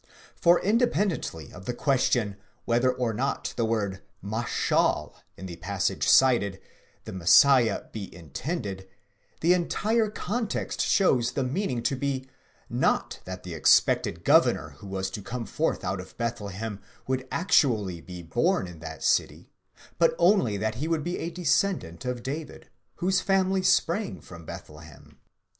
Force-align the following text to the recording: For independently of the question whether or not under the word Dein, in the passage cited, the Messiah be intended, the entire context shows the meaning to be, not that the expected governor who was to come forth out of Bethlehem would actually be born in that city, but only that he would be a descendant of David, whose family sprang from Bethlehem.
For 0.35 0.59
independently 0.59 1.53
of 1.53 1.65
the 1.65 1.75
question 1.75 2.37
whether 2.65 2.91
or 2.91 3.13
not 3.13 3.49
under 3.49 3.55
the 3.55 3.65
word 3.65 4.01
Dein, 4.25 5.11
in 5.37 5.45
the 5.45 5.57
passage 5.57 6.09
cited, 6.09 6.59
the 7.05 7.13
Messiah 7.13 7.83
be 7.91 8.11
intended, 8.11 8.89
the 9.41 9.53
entire 9.53 10.09
context 10.09 10.81
shows 10.81 11.33
the 11.33 11.43
meaning 11.43 11.83
to 11.83 11.95
be, 11.95 12.27
not 12.67 13.19
that 13.25 13.43
the 13.43 13.53
expected 13.53 14.23
governor 14.25 14.69
who 14.79 14.87
was 14.87 15.11
to 15.11 15.21
come 15.21 15.45
forth 15.45 15.83
out 15.83 16.01
of 16.01 16.17
Bethlehem 16.17 16.81
would 17.05 17.27
actually 17.31 18.01
be 18.01 18.23
born 18.23 18.65
in 18.65 18.79
that 18.79 19.03
city, 19.03 19.51
but 19.99 20.15
only 20.17 20.57
that 20.57 20.73
he 20.81 20.87
would 20.87 21.03
be 21.03 21.19
a 21.19 21.29
descendant 21.29 22.05
of 22.05 22.23
David, 22.23 22.71
whose 22.95 23.21
family 23.21 23.61
sprang 23.61 24.19
from 24.19 24.45
Bethlehem. 24.45 25.19